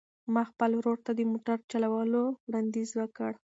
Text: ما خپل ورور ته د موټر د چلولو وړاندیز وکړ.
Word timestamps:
ما 0.33 0.41
خپل 0.49 0.71
ورور 0.77 0.97
ته 1.05 1.11
د 1.15 1.19
موټر 1.31 1.57
د 1.61 1.65
چلولو 1.71 2.21
وړاندیز 2.47 2.89
وکړ. 2.95 3.31